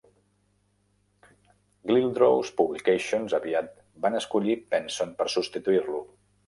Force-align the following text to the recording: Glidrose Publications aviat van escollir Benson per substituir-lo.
Glidrose 1.91 2.57
Publications 2.63 3.39
aviat 3.41 3.71
van 4.07 4.21
escollir 4.23 4.61
Benson 4.75 5.19
per 5.23 5.31
substituir-lo. 5.39 6.07